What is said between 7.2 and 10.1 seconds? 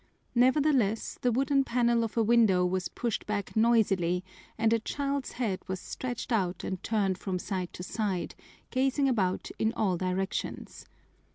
side to side, gazing about in all